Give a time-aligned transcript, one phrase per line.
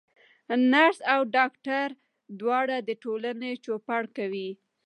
[0.71, 1.87] نرس او ډاکټر
[2.39, 4.49] دواړه د ټولني چوپړ کوي.